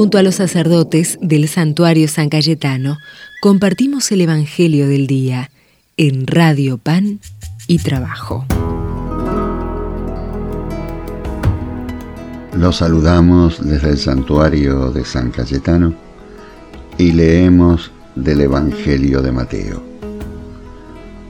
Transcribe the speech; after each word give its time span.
Junto 0.00 0.16
a 0.16 0.22
los 0.22 0.36
sacerdotes 0.36 1.18
del 1.20 1.46
santuario 1.46 2.08
San 2.08 2.30
Cayetano, 2.30 2.96
compartimos 3.42 4.10
el 4.12 4.22
Evangelio 4.22 4.88
del 4.88 5.06
Día 5.06 5.50
en 5.98 6.26
Radio 6.26 6.78
Pan 6.78 7.20
y 7.66 7.80
Trabajo. 7.80 8.46
Los 12.56 12.76
saludamos 12.76 13.62
desde 13.62 13.90
el 13.90 13.98
santuario 13.98 14.90
de 14.90 15.04
San 15.04 15.32
Cayetano 15.32 15.92
y 16.96 17.12
leemos 17.12 17.90
del 18.16 18.40
Evangelio 18.40 19.20
de 19.20 19.32
Mateo. 19.32 19.82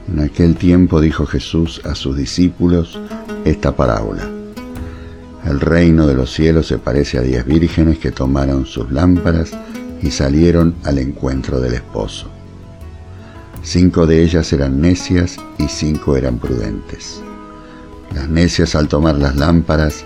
En 0.07 0.21
aquel 0.21 0.55
tiempo 0.55 1.01
dijo 1.01 1.25
Jesús 1.25 1.81
a 1.83 1.93
sus 1.93 2.15
discípulos 2.15 2.97
esta 3.43 3.75
parábola. 3.75 4.30
El 5.45 5.59
reino 5.59 6.05
de 6.05 6.13
los 6.13 6.31
cielos 6.31 6.67
se 6.67 6.77
parece 6.77 7.17
a 7.17 7.21
diez 7.21 7.45
vírgenes 7.45 7.97
que 7.97 8.11
tomaron 8.11 8.65
sus 8.65 8.91
lámparas 8.91 9.51
y 10.01 10.11
salieron 10.11 10.75
al 10.83 10.99
encuentro 10.99 11.59
del 11.59 11.73
esposo. 11.73 12.29
Cinco 13.63 14.05
de 14.05 14.23
ellas 14.23 14.51
eran 14.53 14.81
necias 14.81 15.37
y 15.57 15.67
cinco 15.67 16.15
eran 16.15 16.37
prudentes. 16.37 17.21
Las 18.13 18.27
necias 18.29 18.75
al 18.75 18.87
tomar 18.87 19.15
las 19.15 19.35
lámparas 19.35 20.03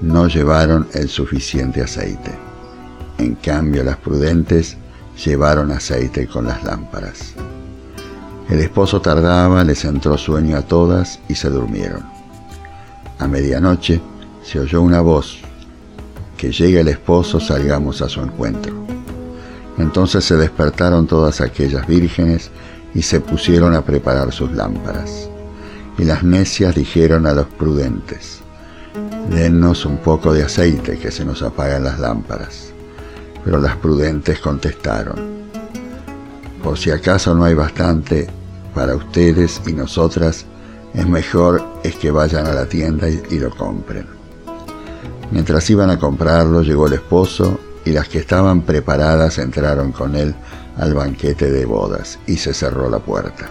no 0.00 0.28
llevaron 0.28 0.86
el 0.92 1.08
suficiente 1.08 1.82
aceite. 1.82 2.32
En 3.18 3.34
cambio, 3.36 3.84
las 3.84 3.96
prudentes 3.96 4.76
llevaron 5.24 5.70
aceite 5.70 6.26
con 6.26 6.46
las 6.46 6.62
lámparas. 6.64 7.34
El 8.48 8.60
esposo 8.60 9.00
tardaba, 9.00 9.64
les 9.64 9.84
entró 9.84 10.18
sueño 10.18 10.56
a 10.56 10.62
todas 10.62 11.20
y 11.28 11.34
se 11.34 11.48
durmieron. 11.48 12.02
A 13.18 13.26
medianoche 13.26 14.00
se 14.44 14.60
oyó 14.60 14.82
una 14.82 15.00
voz, 15.00 15.38
que 16.36 16.52
llegue 16.52 16.80
el 16.80 16.88
esposo, 16.88 17.40
salgamos 17.40 18.02
a 18.02 18.08
su 18.08 18.20
encuentro. 18.20 18.74
Entonces 19.78 20.24
se 20.24 20.36
despertaron 20.36 21.06
todas 21.06 21.40
aquellas 21.40 21.86
vírgenes 21.86 22.50
y 22.94 23.02
se 23.02 23.20
pusieron 23.20 23.74
a 23.74 23.82
preparar 23.82 24.32
sus 24.32 24.52
lámparas. 24.52 25.28
Y 25.98 26.04
las 26.04 26.22
necias 26.22 26.74
dijeron 26.74 27.26
a 27.26 27.32
los 27.32 27.46
prudentes, 27.46 28.40
Dennos 29.30 29.86
un 29.86 29.96
poco 29.96 30.32
de 30.32 30.44
aceite 30.44 30.98
que 30.98 31.10
se 31.10 31.24
nos 31.24 31.42
apagan 31.42 31.84
las 31.84 31.98
lámparas. 31.98 32.72
Pero 33.44 33.58
las 33.58 33.76
prudentes 33.76 34.38
contestaron, 34.38 35.34
por 36.62 36.78
si 36.78 36.90
acaso 36.90 37.34
no 37.34 37.44
hay 37.44 37.54
bastante 37.54 38.26
para 38.74 38.94
ustedes 38.94 39.60
y 39.66 39.72
nosotras, 39.72 40.46
es 40.94 41.06
mejor 41.06 41.62
es 41.82 41.96
que 41.96 42.10
vayan 42.10 42.46
a 42.46 42.52
la 42.52 42.66
tienda 42.66 43.08
y, 43.08 43.20
y 43.30 43.38
lo 43.38 43.50
compren. 43.50 44.23
Mientras 45.30 45.68
iban 45.70 45.90
a 45.90 45.98
comprarlo, 45.98 46.62
llegó 46.62 46.86
el 46.86 46.94
esposo 46.94 47.58
y 47.84 47.92
las 47.92 48.08
que 48.08 48.18
estaban 48.18 48.62
preparadas 48.62 49.38
entraron 49.38 49.92
con 49.92 50.14
él 50.16 50.34
al 50.76 50.94
banquete 50.94 51.50
de 51.50 51.64
bodas 51.64 52.18
y 52.26 52.36
se 52.36 52.54
cerró 52.54 52.88
la 52.88 52.98
puerta. 52.98 53.50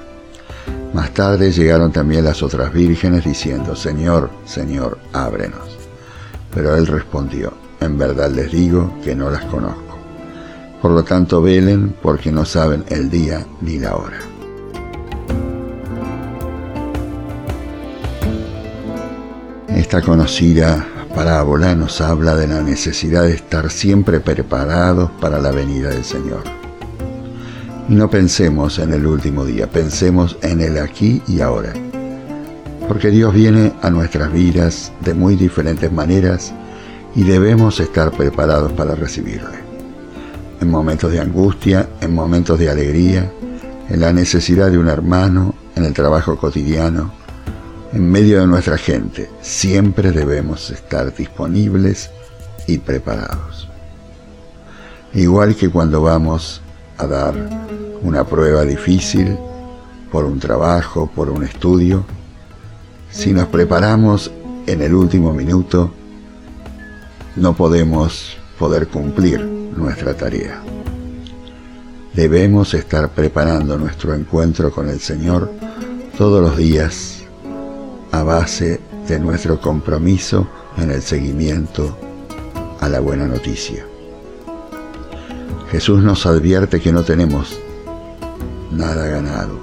Más 0.94 1.12
tarde 1.12 1.52
llegaron 1.52 1.92
también 1.92 2.24
las 2.24 2.44
otras 2.44 2.72
vírgenes 2.72 3.26
diciendo, 3.26 3.76
Señor, 3.76 4.30
Señor, 4.46 5.00
ábrenos. 5.12 5.78
Pero 6.54 6.76
él 6.76 6.86
respondió, 6.86 7.54
en 7.80 7.98
verdad 7.98 8.30
les 8.30 8.52
digo 8.52 8.94
que 9.04 9.16
no 9.16 9.30
las 9.30 9.44
conozco. 9.46 9.98
Por 10.82 10.92
lo 10.92 11.04
tanto, 11.04 11.42
velen 11.42 11.96
porque 12.02 12.32
no 12.32 12.46
saben 12.46 12.84
el 12.90 13.10
día 13.10 13.46
ni 13.62 13.80
la 13.80 13.96
hora. 13.96 14.20
Esta 19.70 20.02
conocida 20.02 20.86
parábola 21.14 21.76
nos 21.76 22.02
habla 22.02 22.36
de 22.36 22.48
la 22.48 22.62
necesidad 22.62 23.24
de 23.24 23.34
estar 23.34 23.70
siempre 23.70 24.20
preparados 24.20 25.12
para 25.22 25.40
la 25.40 25.52
venida 25.52 25.90
del 25.90 26.04
Señor. 26.04 26.44
No 27.88 28.10
pensemos 28.10 28.80
en 28.80 28.94
el 28.94 29.06
último 29.06 29.46
día, 29.46 29.70
pensemos 29.70 30.38
en 30.42 30.62
el 30.62 30.78
aquí 30.78 31.22
y 31.28 31.42
ahora. 31.42 31.74
Porque 32.88 33.12
Dios 33.12 33.34
viene 33.34 33.74
a 33.82 33.90
nuestras 33.90 34.34
vidas 34.34 34.92
de 35.02 35.14
muy 35.14 35.36
diferentes 35.36 35.92
maneras 35.92 36.54
y 37.16 37.24
debemos 37.24 37.80
estar 37.80 38.12
preparados 38.12 38.72
para 38.74 38.96
recibirle. 38.96 39.60
En 40.62 40.70
momentos 40.70 41.12
de 41.12 41.20
angustia, 41.20 41.90
en 42.02 42.14
momentos 42.14 42.58
de 42.58 42.70
alegría, 42.70 43.32
en 43.90 44.00
la 44.00 44.12
necesidad 44.12 44.72
de 44.72 44.80
un 44.80 44.88
hermano, 44.88 45.54
en 45.76 45.86
el 45.86 45.94
trabajo 45.94 46.38
cotidiano, 46.38 47.23
en 47.94 48.10
medio 48.10 48.40
de 48.40 48.48
nuestra 48.48 48.78
gente, 48.78 49.30
siempre 49.42 50.12
debemos 50.12 50.72
estar 50.72 51.16
disponibles 51.16 52.10
y 52.66 52.80
preparados. 52.80 53.70
Igual 55.14 55.56
que 55.56 55.70
cuando 55.70 56.02
vamos 56.02 56.62
a 56.98 57.06
dar 57.06 57.36
una 58.02 58.24
prueba 58.24 58.64
difícil 58.64 59.38
por 60.12 60.26
un 60.26 60.40
trabajo, 60.40 61.10
por 61.14 61.30
un 61.30 61.44
estudio, 61.44 62.04
si 63.12 63.32
nos 63.32 63.48
preparamos 63.48 64.32
en 64.66 64.82
el 64.82 64.96
último 64.96 65.32
minuto, 65.32 65.94
no 67.36 67.56
podemos 67.56 68.38
poder 68.58 68.88
cumplir 68.88 69.40
nuestra 69.44 70.16
tarea. 70.16 70.60
Debemos 72.16 72.74
estar 72.74 73.10
preparando 73.10 73.78
nuestro 73.78 74.16
encuentro 74.16 74.72
con 74.72 74.90
el 74.90 75.00
Señor 75.00 75.52
todos 76.18 76.42
los 76.42 76.58
días 76.58 77.23
a 78.14 78.22
base 78.22 78.80
de 79.08 79.20
nuestro 79.20 79.60
compromiso 79.60 80.48
en 80.78 80.92
el 80.92 81.02
seguimiento 81.02 81.98
a 82.80 82.88
la 82.88 83.00
buena 83.00 83.26
noticia. 83.26 83.86
Jesús 85.72 86.04
nos 86.04 86.28
advierte 86.28 86.80
que 86.80 86.92
no 86.92 87.02
tenemos 87.02 87.58
nada 88.72 89.08
ganado. 89.08 89.60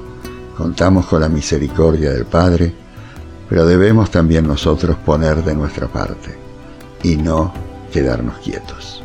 Contamos 0.56 1.06
con 1.06 1.20
la 1.20 1.28
misericordia 1.28 2.10
del 2.10 2.24
Padre, 2.24 2.74
pero 3.48 3.64
debemos 3.66 4.10
también 4.10 4.48
nosotros 4.48 4.96
poner 4.96 5.44
de 5.44 5.54
nuestra 5.54 5.86
parte 5.86 6.36
y 7.04 7.14
no 7.14 7.54
quedarnos 7.92 8.38
quietos. 8.38 9.04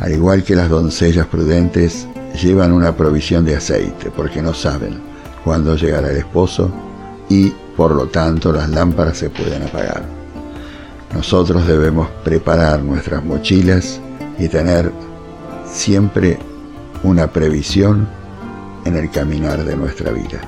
Al 0.00 0.12
igual 0.12 0.42
que 0.42 0.56
las 0.56 0.70
doncellas 0.70 1.26
prudentes 1.26 2.08
llevan 2.42 2.72
una 2.72 2.96
provisión 2.96 3.44
de 3.44 3.56
aceite 3.56 4.10
porque 4.10 4.40
no 4.40 4.54
saben 4.54 5.00
cuándo 5.44 5.76
llegará 5.76 6.10
el 6.10 6.16
esposo 6.16 6.70
y 7.28 7.52
por 7.76 7.94
lo 7.94 8.06
tanto 8.06 8.52
las 8.52 8.70
lámparas 8.70 9.18
se 9.18 9.30
pueden 9.30 9.62
apagar. 9.62 10.02
Nosotros 11.14 11.66
debemos 11.66 12.08
preparar 12.24 12.82
nuestras 12.82 13.24
mochilas 13.24 14.00
y 14.38 14.48
tener 14.48 14.90
siempre 15.66 16.38
una 17.02 17.28
previsión 17.28 18.08
en 18.84 18.96
el 18.96 19.10
caminar 19.10 19.64
de 19.64 19.76
nuestra 19.76 20.12
vida. 20.12 20.40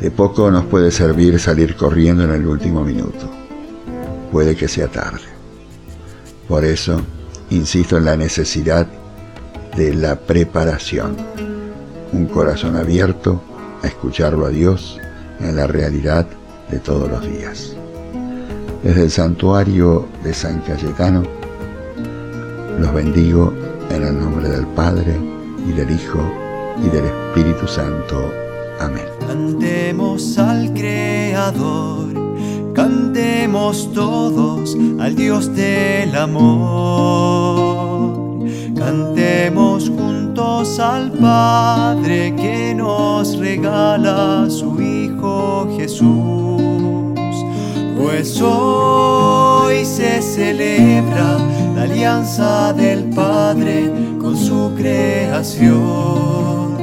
De 0.00 0.10
poco 0.10 0.50
nos 0.50 0.64
puede 0.66 0.90
servir 0.90 1.38
salir 1.40 1.74
corriendo 1.76 2.24
en 2.24 2.30
el 2.30 2.46
último 2.46 2.82
minuto. 2.84 3.30
Puede 4.30 4.54
que 4.56 4.68
sea 4.68 4.88
tarde. 4.88 5.22
Por 6.48 6.64
eso, 6.64 7.00
insisto 7.50 7.96
en 7.96 8.04
la 8.04 8.16
necesidad 8.16 8.86
de 9.76 9.94
la 9.94 10.16
preparación. 10.16 11.16
Un 12.12 12.26
corazón 12.26 12.76
abierto 12.76 13.42
a 13.82 13.86
escucharlo 13.86 14.46
a 14.46 14.50
Dios 14.50 15.00
en 15.40 15.56
la 15.56 15.66
realidad 15.66 16.26
de 16.70 16.78
todos 16.78 17.10
los 17.10 17.22
días. 17.22 17.74
Desde 18.82 19.04
el 19.04 19.10
santuario 19.10 20.06
de 20.22 20.32
San 20.32 20.60
Cayetano, 20.60 21.22
los 22.78 22.92
bendigo 22.92 23.52
en 23.90 24.02
el 24.02 24.18
nombre 24.18 24.48
del 24.48 24.66
Padre, 24.68 25.16
y 25.68 25.72
del 25.72 25.90
Hijo, 25.90 26.20
y 26.84 26.88
del 26.88 27.06
Espíritu 27.06 27.66
Santo. 27.66 28.30
Amén. 28.80 29.04
Cantemos 29.26 30.38
al 30.38 30.72
Creador, 30.74 32.12
cantemos 32.74 33.92
todos 33.92 34.76
al 35.00 35.16
Dios 35.16 35.54
del 35.54 36.14
amor. 36.14 37.65
Cantemos 38.86 39.90
juntos 39.90 40.78
al 40.78 41.10
Padre 41.10 42.32
que 42.36 42.72
nos 42.72 43.36
regala 43.36 44.46
su 44.48 44.80
Hijo 44.80 45.66
Jesús. 45.76 47.10
Pues 47.98 48.40
hoy 48.40 49.84
se 49.84 50.22
celebra 50.22 51.36
la 51.74 51.82
alianza 51.82 52.72
del 52.74 53.10
Padre 53.10 53.90
con 54.20 54.36
su 54.36 54.72
creación. 54.76 56.76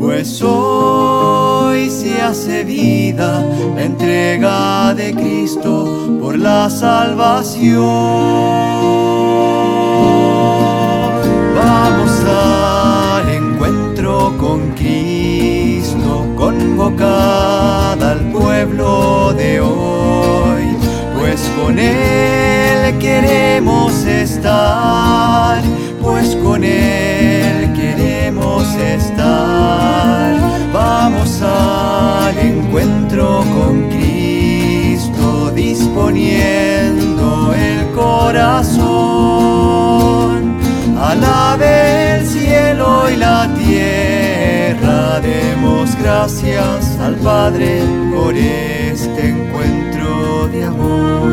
Pues 0.00 0.42
hoy 0.42 1.88
se 1.90 2.20
hace 2.20 2.64
vida 2.64 3.46
la 3.76 3.84
entrega 3.84 4.92
de 4.94 5.14
Cristo 5.14 6.18
por 6.20 6.36
la 6.36 6.68
salvación. 6.68 8.99
Convocada 16.80 18.12
al 18.12 18.32
pueblo 18.32 19.34
de 19.34 19.60
hoy, 19.60 20.76
pues 21.18 21.40
con 21.60 21.78
Él 21.78 22.98
queremos 22.98 23.92
estar, 24.06 25.62
pues 26.02 26.34
con 26.36 26.64
Él 26.64 27.74
queremos 27.74 28.66
estar. 28.76 30.40
Vamos 30.72 31.42
al 31.42 32.38
encuentro 32.38 33.44
con 33.54 33.90
Cristo, 33.90 35.50
disponiendo 35.54 37.52
el 37.54 37.90
corazón. 37.94 39.20
Alabe 40.98 41.59
gracias 46.10 46.98
al 46.98 47.14
Padre 47.14 47.82
por 48.12 48.34
este 48.36 49.28
encuentro 49.28 50.48
de 50.48 50.64
amor. 50.64 51.30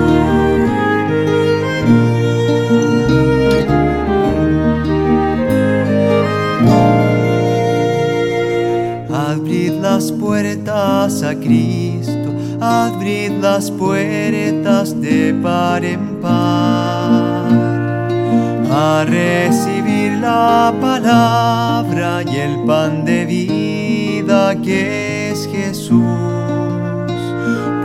las 9.82 10.12
puertas 10.12 11.24
a 11.24 11.34
Cristo, 11.34 12.30
abrid 12.62 13.32
las 13.42 13.72
puertas 13.72 15.00
de 15.02 15.34
par 15.42 15.84
en 15.84 16.22
par, 16.22 17.50
a 18.70 19.06
recibir 19.06 20.12
la 20.20 20.74
palabra 20.80 22.22
y 22.22 22.36
el 22.36 22.64
pan 22.66 23.06
de 23.06 23.26
vida 23.26 23.67
que 24.56 25.32
es 25.32 25.48
Jesús. 25.48 26.02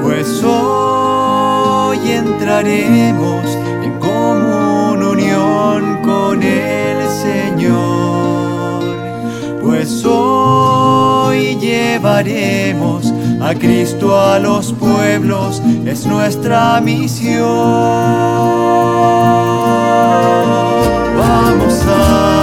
Pues 0.03 0.43
hoy 0.44 1.99
entraremos 2.11 3.44
en 3.82 3.99
común 3.99 5.03
unión 5.03 5.99
con 6.03 6.43
el 6.43 7.09
Señor. 7.09 8.82
Pues 9.62 10.05
hoy 10.05 11.56
llevaremos 11.56 13.12
a 13.41 13.55
Cristo 13.55 14.17
a 14.19 14.38
los 14.38 14.73
pueblos, 14.73 15.61
es 15.85 16.06
nuestra 16.06 16.81
misión. 16.81 17.43
Vamos 21.17 21.82
al 21.87 22.41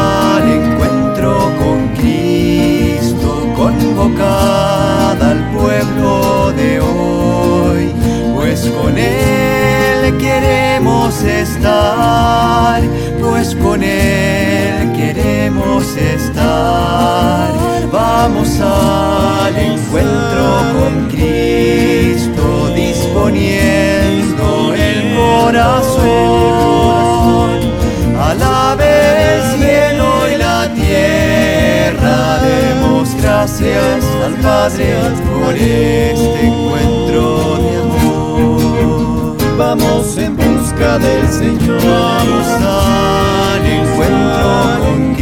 estar, 11.24 12.82
pues 13.20 13.56
con 13.56 13.84
Él 13.84 14.94
queremos 14.96 15.96
estar 15.96 17.70
Vamos 17.92 18.60
al 18.60 19.58
encuentro 19.58 20.62
con 20.78 21.08
Cristo, 21.08 22.68
disponiendo 22.76 24.76
el 24.76 25.16
corazón. 25.16 26.04
Alabe 28.22 29.34
el 29.34 29.42
cielo 29.58 30.30
y 30.32 30.36
la 30.38 30.72
tierra, 30.76 32.38
demos 32.44 33.16
gracias 33.16 34.06
al 34.24 34.36
Padre 34.36 34.94
por 35.26 35.56
este 35.56 36.46
encuentro 36.46 37.58
de 37.58 37.82
amor. 37.82 39.36
Vamos 39.58 40.16
en 40.18 40.36
busca 40.80 41.00
del 41.00 41.28
Señor, 41.28 41.82
vamos 41.84 42.48
al 42.48 43.66
encuentro 43.66 45.19